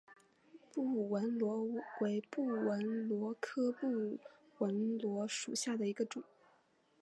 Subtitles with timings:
[0.73, 1.63] 布纹螺
[1.99, 4.17] 为布纹螺科布
[4.57, 6.23] 纹螺属下的一个种。